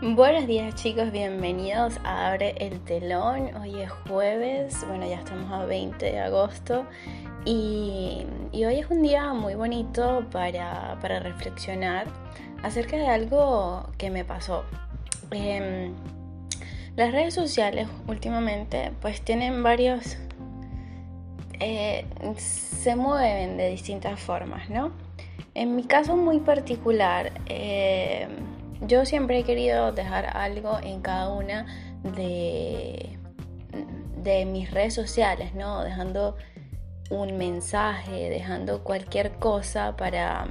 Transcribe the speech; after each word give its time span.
Buenos 0.00 0.46
días 0.46 0.76
chicos, 0.76 1.10
bienvenidos 1.10 1.98
a 2.04 2.28
Abre 2.28 2.54
el 2.58 2.78
Telón. 2.84 3.52
Hoy 3.56 3.80
es 3.80 3.90
jueves, 3.90 4.86
bueno 4.86 5.04
ya 5.08 5.16
estamos 5.16 5.50
a 5.50 5.64
20 5.64 6.06
de 6.06 6.20
agosto 6.20 6.86
y, 7.44 8.24
hoy 8.52 8.78
es 8.78 8.88
un 8.90 9.02
día 9.02 9.32
muy 9.32 9.56
bonito 9.56 10.24
para, 10.30 10.94
reflexionar 10.94 12.06
acerca 12.62 12.96
de 12.96 13.08
algo 13.08 13.88
que 13.98 14.10
me 14.10 14.24
pasó. 14.24 14.64
Em, 15.32 15.92
las 16.94 17.10
redes 17.10 17.34
sociales 17.34 17.88
últimamente 18.06 18.92
pues 19.02 19.20
tienen 19.22 19.64
varios... 19.64 20.16
Eh, 21.58 22.06
se 22.36 22.94
mueven 22.94 23.56
de 23.56 23.68
distintas 23.70 24.20
formas, 24.20 24.70
¿no? 24.70 24.92
En 25.54 25.74
mi 25.74 25.82
caso 25.82 26.16
muy 26.16 26.38
particular, 26.38 27.32
eh, 27.46 28.28
yo 28.80 29.04
siempre 29.04 29.40
he 29.40 29.44
querido 29.44 29.92
dejar 29.92 30.36
algo 30.36 30.78
en 30.82 31.00
cada 31.00 31.30
una 31.30 31.66
de, 32.02 33.18
de 34.22 34.44
mis 34.44 34.70
redes 34.70 34.94
sociales, 34.94 35.54
¿no? 35.54 35.82
Dejando 35.82 36.36
un 37.10 37.36
mensaje, 37.38 38.28
dejando 38.28 38.84
cualquier 38.84 39.32
cosa 39.32 39.96
para, 39.96 40.48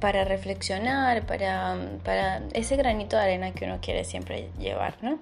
para 0.00 0.24
reflexionar, 0.24 1.26
para, 1.26 1.76
para, 2.04 2.42
ese 2.52 2.76
granito 2.76 3.16
de 3.16 3.22
arena 3.22 3.52
que 3.52 3.64
uno 3.64 3.78
quiere 3.80 4.04
siempre 4.04 4.50
llevar, 4.58 4.96
¿no? 5.02 5.18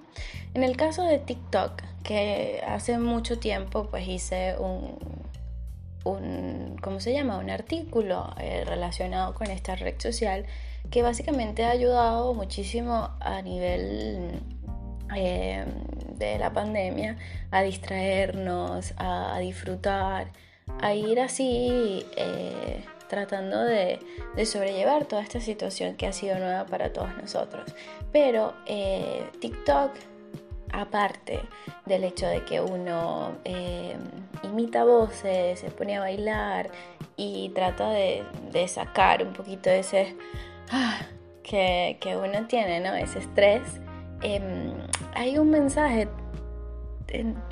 En 0.53 0.63
el 0.63 0.75
caso 0.75 1.03
de 1.03 1.19
TikTok, 1.19 1.81
que 2.03 2.61
hace 2.67 2.99
mucho 2.99 3.39
tiempo 3.39 3.87
pues 3.89 4.07
hice 4.07 4.55
un, 4.59 4.99
un 6.03 6.77
¿cómo 6.81 6.99
se 6.99 7.13
llama? 7.13 7.37
Un 7.37 7.49
artículo 7.49 8.33
eh, 8.37 8.63
relacionado 8.65 9.33
con 9.33 9.49
esta 9.49 9.75
red 9.75 9.95
social 9.99 10.45
que 10.93 11.01
básicamente 11.01 11.65
ha 11.65 11.71
ayudado 11.71 12.35
muchísimo 12.35 13.09
a 13.19 13.41
nivel 13.41 14.39
eh, 15.15 15.65
de 16.19 16.37
la 16.37 16.53
pandemia 16.53 17.17
a 17.49 17.63
distraernos, 17.63 18.93
a, 18.97 19.39
disfrutar, 19.39 20.27
a 20.83 20.93
ir 20.93 21.19
así 21.19 22.05
eh, 22.15 22.85
tratando 23.09 23.63
de, 23.63 23.97
sobrellevar 24.45 25.05
toda 25.05 25.23
esta 25.23 25.41
situación 25.41 25.95
que 25.95 26.05
ha 26.05 26.13
sido 26.13 26.37
nueva 26.37 26.67
para 26.67 26.93
todos 26.93 27.09
nosotros. 27.17 27.73
Pero 28.11 28.53
eh, 28.67 29.25
TikTok, 29.39 29.93
aparte 30.73 31.39
del 31.87 32.03
hecho 32.03 32.27
de 32.27 32.45
que 32.45 32.61
uno 32.61 33.31
imita 34.43 34.83
voces, 34.83 35.59
se 35.59 35.71
pone 35.71 35.97
a 35.97 36.01
bailar 36.01 36.69
y 37.17 37.49
trata 37.49 37.89
de, 37.89 38.23
de 38.51 38.67
sacar 38.67 39.23
un 39.23 39.33
poquito 39.33 39.71
de 39.71 39.79
ese 39.79 40.15
Ah, 40.71 40.99
que, 41.43 42.17
uno 42.17 42.47
tiene, 42.47 42.79
¿no? 42.79 42.95
Ese 42.95 43.19
estrés, 43.19 43.61
em, 44.23 44.73
hay 45.13 45.37
un 45.37 45.51
mensaje 45.51 46.07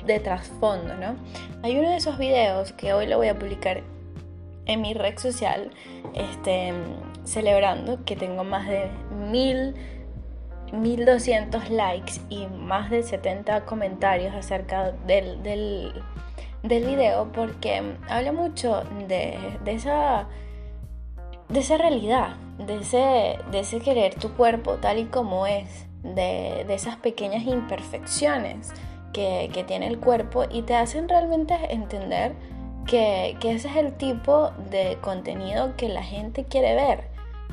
de, 0.04 0.20
trasfondo, 0.20 0.94
¿no? 0.96 1.14
Hay 1.62 1.78
uno 1.78 1.90
de 1.90 1.96
esos 1.96 2.18
videos 2.18 2.72
que 2.72 2.92
hoy 2.92 3.06
lo 3.06 3.18
voy 3.18 3.28
a 3.28 3.38
publicar 3.38 3.82
en 4.66 4.80
mi 4.80 4.94
red 4.94 5.18
social, 5.18 5.70
este, 6.14 6.72
celebrando 7.24 8.04
que 8.04 8.16
tengo 8.16 8.42
más 8.42 8.66
de 8.66 8.90
mil 9.30 9.76
1200 10.72 11.70
likes 11.70 12.14
y 12.30 12.46
más 12.46 12.90
de 12.90 13.02
70 13.02 13.64
comentarios 13.66 14.34
acerca 14.34 14.92
del, 15.06 15.42
del, 15.42 15.92
video 16.62 17.30
porque 17.32 17.82
habla 18.08 18.32
mucho 18.32 18.82
de, 19.06 19.38
de, 19.64 19.72
esa, 19.72 20.26
de 21.52 21.60
esa 21.60 21.76
realidad, 21.76 22.36
de 22.58 22.78
ese, 22.78 23.38
de 23.50 23.60
ese 23.60 23.80
querer 23.80 24.14
tu 24.14 24.32
cuerpo 24.32 24.76
tal 24.76 24.98
y 24.98 25.04
como 25.04 25.46
es, 25.46 25.86
de, 26.02 26.62
esas 26.72 26.96
pequeñas 26.96 27.44
imperfecciones 27.44 28.72
que, 29.12 29.64
tiene 29.66 29.86
el 29.86 29.98
cuerpo 29.98 30.44
y 30.50 30.62
te 30.62 30.74
hacen 30.74 31.08
realmente 31.08 31.54
entender 31.70 32.32
que, 32.86 33.36
ese 33.42 33.68
es 33.68 33.76
el 33.76 33.92
tipo 33.92 34.50
de 34.70 34.98
contenido 35.00 35.76
que 35.76 35.88
la 35.88 36.02
gente 36.02 36.44
quiere 36.44 36.74
ver. 36.74 37.04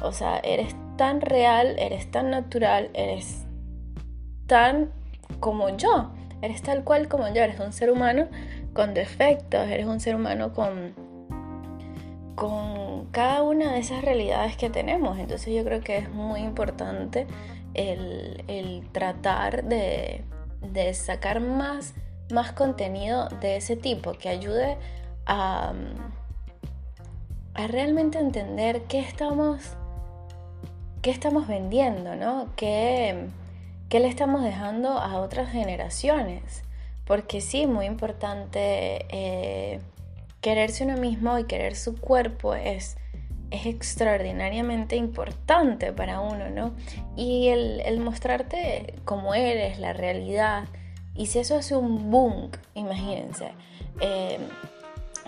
O 0.01 0.13
sea, 0.13 0.39
eres 0.39 0.75
tan 0.97 1.19
real, 1.19 1.75
eres 1.77 2.09
tan 2.09 2.29
natural, 2.31 2.89
eres 2.93 3.45
tan 4.47 4.91
como 5.41 5.75
yo, 5.75 6.11
eres 6.41 6.61
tal 6.61 6.85
cual 6.85 7.09
como 7.09 7.27
yo, 7.27 7.43
eres 7.43 7.59
un 7.59 7.73
ser 7.73 7.91
humano 7.91 8.27
con 8.73 8.93
defectos, 8.93 9.67
eres 9.67 9.85
un 9.85 9.99
ser 9.99 10.15
humano 10.15 10.53
con, 10.53 10.93
con 12.39 13.07
cada 13.11 13.43
una 13.43 13.73
de 13.73 13.79
esas 13.79 14.01
realidades 14.01 14.55
que 14.55 14.69
tenemos. 14.69 15.19
Entonces 15.19 15.53
yo 15.53 15.65
creo 15.65 15.81
que 15.81 15.97
es 15.97 16.09
muy 16.09 16.39
importante 16.39 17.27
el, 17.73 18.87
tratar 18.93 19.65
de, 19.65 20.23
sacar 20.93 21.41
más, 21.41 21.95
más 22.31 22.53
contenido 22.53 23.27
de 23.41 23.57
ese 23.57 23.75
tipo 23.75 24.13
que 24.13 24.29
ayude 24.29 24.77
a, 25.25 25.73
a 27.55 27.67
realmente 27.67 28.19
entender 28.19 28.83
qué 28.83 28.99
estamos, 28.99 29.75
qué 31.01 31.11
estamos 31.11 31.45
vendiendo, 31.45 32.15
¿no? 32.15 32.47
¿Qué, 32.55 33.27
¿Qué 33.89 33.99
le 33.99 34.07
estamos 34.07 34.43
dejando 34.43 34.91
a 34.91 35.19
otras 35.19 35.51
generaciones? 35.51 36.63
Porque 37.03 37.41
sí, 37.41 37.67
muy 37.67 37.85
importante 37.85 39.07
eh, 39.09 39.81
quererse 40.41 40.85
uno 40.85 40.97
mismo 40.97 41.37
y 41.37 41.45
querer 41.45 41.75
su 41.75 41.97
cuerpo 41.97 42.55
es, 42.55 42.97
es 43.51 43.65
extraordinariamente 43.65 44.95
importante 44.95 45.91
para 45.91 46.19
uno, 46.21 46.49
¿no? 46.49 46.73
Y 47.15 47.49
el, 47.49 47.99
mostrarte 47.99 48.95
como 49.05 49.33
eres, 49.33 49.79
la 49.79 49.93
realidad, 49.93 50.65
y 51.15 51.25
si 51.25 51.39
eso 51.39 51.57
hace 51.57 51.75
un 51.75 52.09
boom, 52.09 52.51
imagínense, 52.75 53.51
eh, 53.99 54.39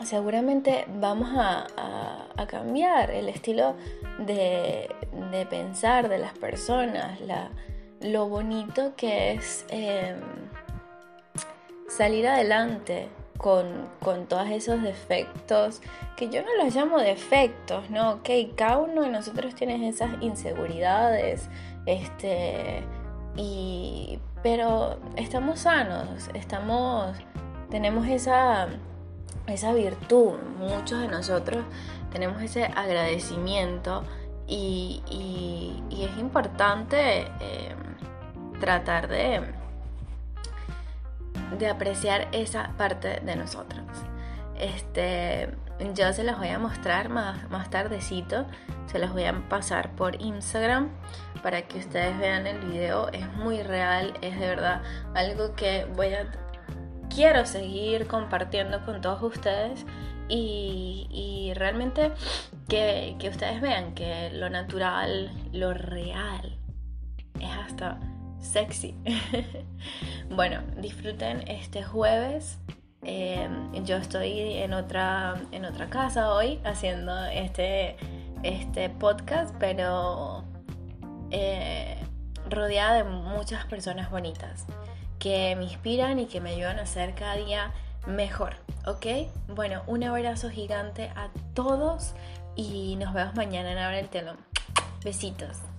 seguramente 0.06 0.86
vamos 1.00 1.30
a, 1.36 1.68
cambiar 2.48 3.12
el 3.12 3.30
estilo 3.30 3.76
de, 4.18 4.90
pensar 5.50 6.10
de 6.10 6.18
las 6.18 6.34
personas, 6.34 7.20
lo 8.02 8.28
bonito 8.28 8.94
que 8.96 9.34
es 9.34 9.66
eh, 9.70 10.16
salir 11.88 12.28
adelante, 12.28 13.10
con, 13.42 14.28
todos 14.28 14.50
esos 14.52 14.84
defectos, 14.84 15.82
que 16.16 16.30
yo 16.30 16.44
no 16.44 16.64
los 16.64 16.76
llamo 16.76 17.00
defectos, 17.00 17.90
¿no? 17.90 18.12
Ok, 18.12 18.30
cada 18.56 18.78
uno 18.78 19.02
de 19.02 19.10
nosotros 19.10 19.56
tiene 19.56 19.90
esas 19.90 20.12
inseguridades, 20.22 21.50
este, 21.88 22.84
y, 23.36 24.20
pero 24.44 25.00
estamos 25.16 25.62
sanos, 25.62 26.30
estamos, 26.36 27.18
tenemos 27.72 28.08
esa, 28.08 28.68
esa 29.48 29.74
virtud, 29.74 30.34
muchos 30.60 31.02
de 31.02 31.08
nosotros 31.08 31.66
tenemos 32.12 32.44
ese 32.44 32.66
agradecimiento 32.66 34.04
y, 34.48 35.02
es 35.90 36.18
importante 36.20 37.22
eh, 37.40 37.76
tratar 38.60 39.08
de 39.08 39.61
de 41.58 41.68
apreciar 41.68 42.28
esa 42.32 42.72
parte 42.78 43.22
de 43.22 43.36
nosotros. 43.36 43.84
Este, 44.60 45.50
yo 45.94 46.14
se 46.14 46.24
los 46.24 46.38
voy 46.38 46.50
a 46.50 46.60
mostrar 46.60 47.10
más, 47.10 47.50
más 47.50 47.70
tardecito, 47.70 48.46
se 48.86 49.00
los 49.00 49.12
voy 49.12 49.24
a 49.26 49.50
pasar 49.50 49.96
por 49.96 50.22
Instagram 50.22 50.90
para 51.42 51.64
que 51.64 51.80
ustedes 51.80 52.18
vean 52.20 52.46
el 52.46 52.60
video. 52.60 53.10
Es 53.10 53.28
muy 53.34 53.64
real, 53.64 54.14
es 54.22 54.40
de 54.40 54.48
verdad 54.48 54.82
algo 55.16 55.56
que 55.56 55.86
voy 55.96 56.14
a 56.14 56.32
quiero 57.14 57.46
seguir 57.46 58.08
compartiendo 58.08 58.86
con 58.86 59.02
todos 59.02 59.22
ustedes 59.22 59.86
y, 60.30 61.08
y 61.10 61.54
realmente 61.56 62.14
que, 62.70 63.16
que 63.20 63.30
ustedes 63.30 63.60
vean 63.60 63.94
que 63.94 64.30
lo 64.32 64.50
natural, 64.50 65.32
lo 65.52 65.74
real 65.74 66.58
es 67.40 67.50
hasta 67.50 68.00
sexy. 68.42 68.96
bueno, 70.30 70.62
disfruten 70.78 71.48
este 71.48 71.84
jueves. 71.84 72.58
Em, 73.04 73.84
yo 73.84 73.98
estoy 73.98 74.58
en 74.58 74.74
otra, 74.74 75.36
en 75.52 75.66
otra 75.66 75.90
casa 75.90 76.34
hoy 76.34 76.60
haciendo 76.64 77.26
este, 77.26 77.96
este 78.44 78.90
podcast, 78.90 79.56
pero 79.60 80.44
eh, 81.32 81.98
rodeada 82.50 82.96
de 82.96 83.04
muchas 83.04 83.66
personas 83.66 84.12
bonitas 84.12 84.66
que 85.18 85.56
me 85.56 85.64
inspiran 85.64 86.20
y 86.20 86.26
que 86.26 86.42
me 86.42 86.52
ayudan 86.52 86.80
a 86.80 86.86
ser 86.86 87.16
cada 87.16 87.36
día 87.36 87.72
mejor. 88.06 88.56
¿Ok? 88.86 89.06
Bueno, 89.48 89.84
un 89.88 90.04
abrazo 90.04 90.50
gigante 90.50 91.12
a 91.16 91.30
todos 91.54 92.14
y 92.56 92.96
nos 92.98 93.14
vemos 93.14 93.36
mañana 93.36 93.72
en 93.72 93.78
Abre 93.78 94.00
el 94.00 94.10
Telón. 94.10 94.38
Besitos. 95.04 95.71